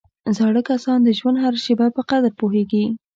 زاړه 0.35 0.61
کسان 0.69 0.99
د 1.03 1.09
ژوند 1.19 1.37
هره 1.43 1.59
شېبه 1.65 1.87
په 1.95 2.01
قدر 2.09 2.31
پوهېږي 2.39 2.85